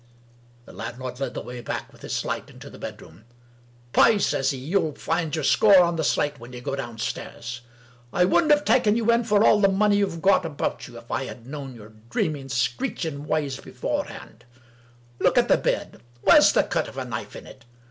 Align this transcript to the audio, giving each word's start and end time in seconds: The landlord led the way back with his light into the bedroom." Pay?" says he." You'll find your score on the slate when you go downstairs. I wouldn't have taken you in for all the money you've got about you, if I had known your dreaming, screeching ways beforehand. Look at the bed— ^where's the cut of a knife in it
The 0.65 0.73
landlord 0.73 1.19
led 1.19 1.35
the 1.35 1.43
way 1.43 1.61
back 1.61 1.93
with 1.93 2.01
his 2.01 2.25
light 2.25 2.49
into 2.49 2.71
the 2.71 2.79
bedroom." 2.79 3.23
Pay?" 3.93 4.17
says 4.17 4.49
he." 4.49 4.57
You'll 4.57 4.95
find 4.95 5.35
your 5.35 5.43
score 5.43 5.79
on 5.83 5.95
the 5.95 6.03
slate 6.03 6.39
when 6.39 6.53
you 6.53 6.59
go 6.59 6.75
downstairs. 6.75 7.61
I 8.11 8.25
wouldn't 8.25 8.51
have 8.51 8.65
taken 8.65 8.95
you 8.95 9.11
in 9.11 9.23
for 9.25 9.43
all 9.43 9.61
the 9.61 9.67
money 9.69 9.97
you've 9.97 10.19
got 10.23 10.43
about 10.43 10.87
you, 10.87 10.97
if 10.97 11.11
I 11.11 11.25
had 11.25 11.45
known 11.45 11.75
your 11.75 11.89
dreaming, 12.09 12.49
screeching 12.49 13.27
ways 13.27 13.59
beforehand. 13.59 14.43
Look 15.19 15.37
at 15.37 15.49
the 15.49 15.57
bed— 15.57 16.01
^where's 16.25 16.51
the 16.51 16.63
cut 16.63 16.87
of 16.87 16.97
a 16.97 17.05
knife 17.05 17.35
in 17.35 17.45
it 17.45 17.65